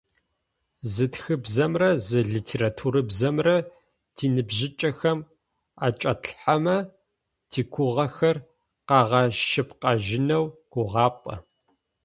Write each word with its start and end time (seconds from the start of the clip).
Зы 0.93 1.05
тхыбзэмрэ 1.13 1.89
зы 2.07 2.19
литературабзэмрэ 2.33 3.55
тиныбжьыкӀэхэм 4.15 5.19
аӏэкӏатлъхьэмэ 5.85 6.77
тигугъэхэр 7.49 8.37
къагъэшъыпкъэжьынэу 8.87 10.45
гугъапӏэ. 10.71 11.35